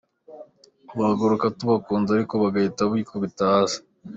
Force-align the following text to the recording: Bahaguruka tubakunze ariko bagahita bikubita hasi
Bahaguruka 0.97 1.45
tubakunze 1.57 2.09
ariko 2.11 2.33
bagahita 2.43 2.81
bikubita 2.91 3.43
hasi 3.53 3.79